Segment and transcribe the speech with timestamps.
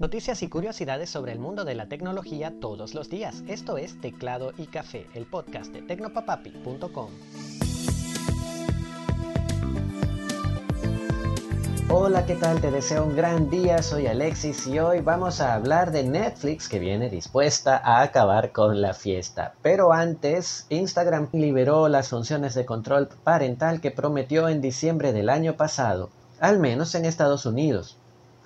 [0.00, 3.44] Noticias y curiosidades sobre el mundo de la tecnología todos los días.
[3.48, 7.10] Esto es Teclado y Café, el podcast de tecnopapapi.com.
[11.90, 12.62] Hola, ¿qué tal?
[12.62, 16.78] Te deseo un gran día, soy Alexis y hoy vamos a hablar de Netflix que
[16.78, 19.52] viene dispuesta a acabar con la fiesta.
[19.60, 25.58] Pero antes, Instagram liberó las funciones de control parental que prometió en diciembre del año
[25.58, 26.08] pasado,
[26.40, 27.98] al menos en Estados Unidos.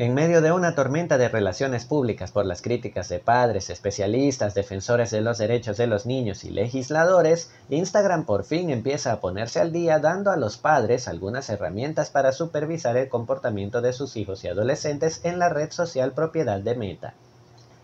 [0.00, 5.10] En medio de una tormenta de relaciones públicas por las críticas de padres, especialistas, defensores
[5.10, 9.72] de los derechos de los niños y legisladores, Instagram por fin empieza a ponerse al
[9.72, 14.46] día dando a los padres algunas herramientas para supervisar el comportamiento de sus hijos y
[14.46, 17.14] adolescentes en la red social propiedad de Meta.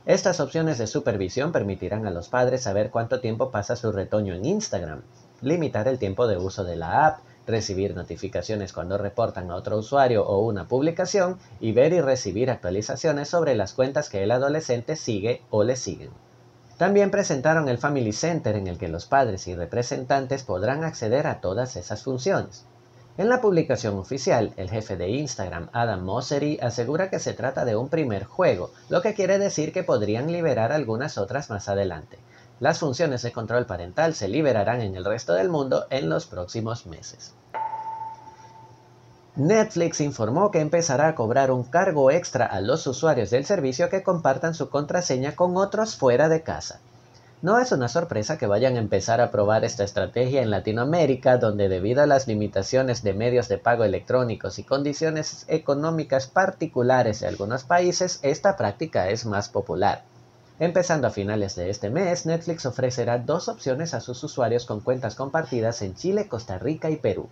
[0.07, 4.45] Estas opciones de supervisión permitirán a los padres saber cuánto tiempo pasa su retoño en
[4.45, 5.03] Instagram,
[5.43, 10.27] limitar el tiempo de uso de la app, recibir notificaciones cuando reportan a otro usuario
[10.27, 15.43] o una publicación y ver y recibir actualizaciones sobre las cuentas que el adolescente sigue
[15.51, 16.11] o le siguen.
[16.79, 21.41] También presentaron el Family Center en el que los padres y representantes podrán acceder a
[21.41, 22.65] todas esas funciones.
[23.17, 27.77] En la publicación oficial, el jefe de Instagram, Adam Mosseri, asegura que se trata de
[27.77, 32.19] un primer juego, lo que quiere decir que podrían liberar algunas otras más adelante.
[32.61, 36.87] Las funciones de control parental se liberarán en el resto del mundo en los próximos
[36.87, 37.35] meses.
[39.37, 44.05] Netflix informó que empezará a cobrar un cargo extra a los usuarios del servicio que
[44.05, 46.79] compartan su contraseña con otros fuera de casa.
[47.43, 51.69] No es una sorpresa que vayan a empezar a probar esta estrategia en Latinoamérica, donde
[51.69, 57.65] debido a las limitaciones de medios de pago electrónicos y condiciones económicas particulares de algunos
[57.65, 60.05] países, esta práctica es más popular.
[60.61, 65.17] Empezando a finales de este mes, Netflix ofrecerá dos opciones a sus usuarios con cuentas
[65.17, 67.29] compartidas en Chile, Costa Rica y Perú.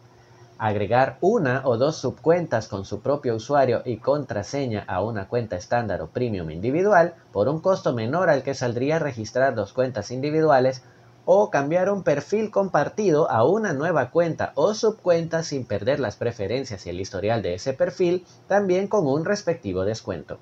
[0.58, 6.02] Agregar una o dos subcuentas con su propio usuario y contraseña a una cuenta estándar
[6.02, 10.82] o premium individual por un costo menor al que saldría registrar dos cuentas individuales
[11.24, 16.86] o cambiar un perfil compartido a una nueva cuenta o subcuenta sin perder las preferencias
[16.86, 20.40] y el historial de ese perfil, también con un respectivo descuento.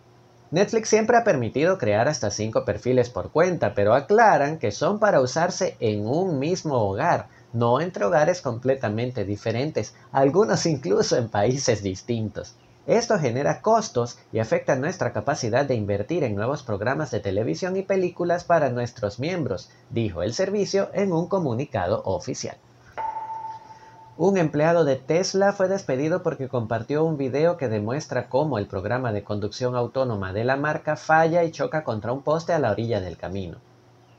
[0.53, 5.21] Netflix siempre ha permitido crear hasta 5 perfiles por cuenta, pero aclaran que son para
[5.21, 12.57] usarse en un mismo hogar, no entre hogares completamente diferentes, algunos incluso en países distintos.
[12.89, 17.83] Esto genera costos y afecta nuestra capacidad de invertir en nuevos programas de televisión y
[17.83, 22.57] películas para nuestros miembros, dijo el servicio en un comunicado oficial.
[24.23, 29.13] Un empleado de Tesla fue despedido porque compartió un video que demuestra cómo el programa
[29.13, 33.01] de conducción autónoma de la marca falla y choca contra un poste a la orilla
[33.01, 33.57] del camino.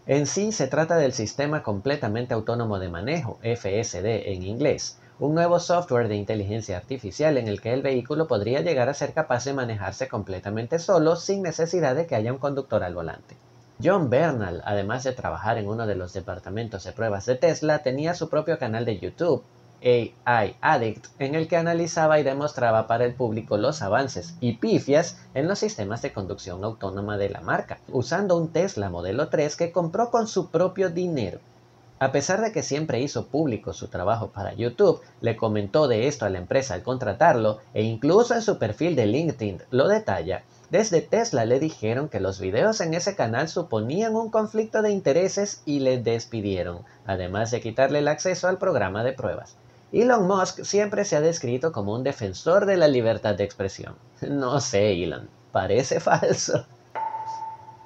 [0.07, 5.59] En sí se trata del Sistema Completamente Autónomo de Manejo, FSD en inglés, un nuevo
[5.59, 9.53] software de inteligencia artificial en el que el vehículo podría llegar a ser capaz de
[9.53, 13.37] manejarse completamente solo sin necesidad de que haya un conductor al volante.
[13.83, 18.15] John Bernal, además de trabajar en uno de los departamentos de pruebas de Tesla, tenía
[18.15, 19.43] su propio canal de YouTube
[19.83, 25.17] AI Addict, en el que analizaba y demostraba para el público los avances y pifias
[25.33, 29.71] en los sistemas de conducción autónoma de la marca, usando un Tesla Modelo 3 que
[29.71, 31.39] compró con su propio dinero.
[31.99, 36.25] A pesar de que siempre hizo público su trabajo para YouTube, le comentó de esto
[36.25, 41.01] a la empresa al contratarlo e incluso en su perfil de LinkedIn lo detalla, desde
[41.01, 45.81] Tesla le dijeron que los videos en ese canal suponían un conflicto de intereses y
[45.81, 49.57] le despidieron, además de quitarle el acceso al programa de pruebas.
[49.93, 53.95] Elon Musk siempre se ha descrito como un defensor de la libertad de expresión.
[54.21, 56.65] No sé, Elon, parece falso.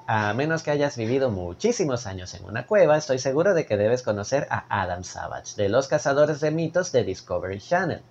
[0.05, 4.03] A menos que hayas vivido muchísimos años en una cueva, estoy seguro de que debes
[4.03, 8.03] conocer a Adam Savage, de los cazadores de mitos de Discovery Channel.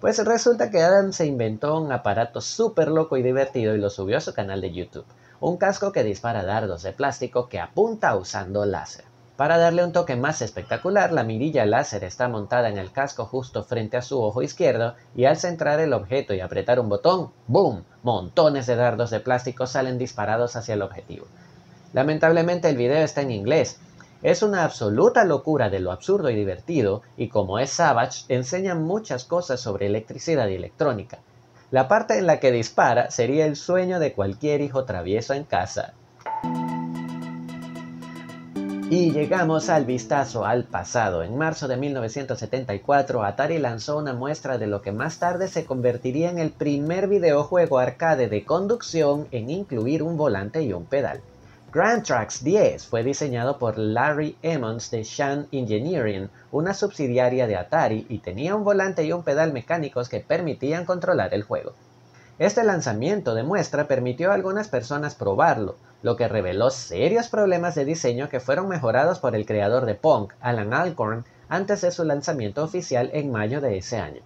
[0.00, 4.16] Pues resulta que Adam se inventó un aparato súper loco y divertido y lo subió
[4.16, 5.04] a su canal de YouTube.
[5.40, 9.04] Un casco que dispara dardos de plástico que apunta usando láser.
[9.36, 13.64] Para darle un toque más espectacular, la mirilla láser está montada en el casco justo
[13.64, 17.82] frente a su ojo izquierdo y al centrar el objeto y apretar un botón, ¡boom!
[18.04, 21.26] Montones de dardos de plástico salen disparados hacia el objetivo.
[21.92, 23.80] Lamentablemente el video está en inglés.
[24.22, 29.24] Es una absoluta locura de lo absurdo y divertido y como es Savage, enseña muchas
[29.24, 31.18] cosas sobre electricidad y electrónica.
[31.72, 35.94] La parte en la que dispara sería el sueño de cualquier hijo travieso en casa.
[38.96, 41.24] Y llegamos al vistazo al pasado.
[41.24, 46.30] En marzo de 1974, Atari lanzó una muestra de lo que más tarde se convertiría
[46.30, 51.20] en el primer videojuego arcade de conducción en incluir un volante y un pedal.
[51.72, 58.06] Grand Trax 10 fue diseñado por Larry Emmons de Shan Engineering, una subsidiaria de Atari,
[58.08, 61.74] y tenía un volante y un pedal mecánicos que permitían controlar el juego.
[62.40, 67.84] Este lanzamiento de muestra permitió a algunas personas probarlo, lo que reveló serios problemas de
[67.84, 72.64] diseño que fueron mejorados por el creador de Punk, Alan Alcorn, antes de su lanzamiento
[72.64, 74.22] oficial en mayo de ese año.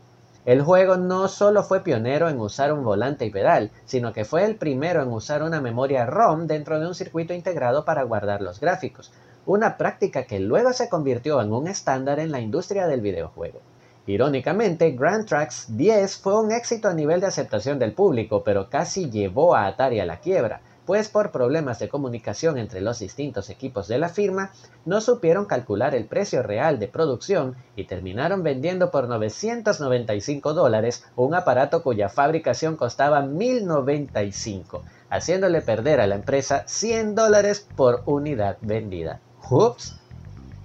[0.47, 4.47] El juego no solo fue pionero en usar un volante y pedal, sino que fue
[4.47, 8.59] el primero en usar una memoria ROM dentro de un circuito integrado para guardar los
[8.59, 9.13] gráficos,
[9.45, 13.61] una práctica que luego se convirtió en un estándar en la industria del videojuego.
[14.09, 19.11] Irónicamente, Grand Tracks 10 fue un éxito a nivel de aceptación del público, pero casi
[19.11, 23.87] llevó a Atari a la quiebra, pues por problemas de comunicación entre los distintos equipos
[23.87, 24.51] de la firma,
[24.87, 31.35] no supieron calcular el precio real de producción y terminaron vendiendo por 995 dólares un
[31.35, 39.21] aparato cuya fabricación costaba 1095, haciéndole perder a la empresa 100 dólares por unidad vendida.
[39.51, 40.01] ¡Ups!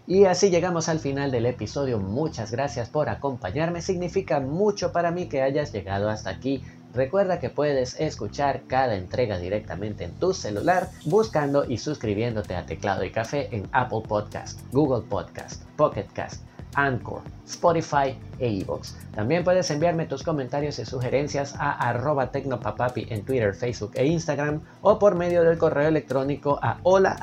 [0.05, 1.97] Y así llegamos al final del episodio.
[1.97, 3.81] Muchas gracias por acompañarme.
[3.81, 6.61] Significa mucho para mí que hayas llegado hasta aquí.
[6.93, 13.03] Recuerda que puedes escuchar cada entrega directamente en tu celular buscando y suscribiéndote a Teclado
[13.03, 16.43] y Café en Apple Podcast, Google Podcast, Pocket Cast,
[16.75, 18.93] Anchor, Spotify e iVoox.
[19.15, 24.61] También puedes enviarme tus comentarios y sugerencias a arroba tecnopapapi en Twitter, Facebook e Instagram
[24.81, 27.17] o por medio del correo electrónico a hola.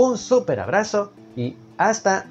[0.00, 2.26] Un súper abrazo y hasta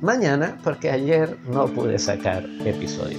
[0.00, 3.18] mañana porque ayer no pude sacar episodio.